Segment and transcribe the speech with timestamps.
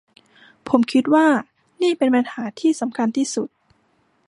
[0.69, 1.25] ผมคิดว่า
[1.81, 3.49] นี่เป็นปัญหาที่สำคัญที่สุด